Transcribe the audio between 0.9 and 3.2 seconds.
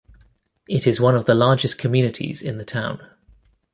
one of the largest communities in the town.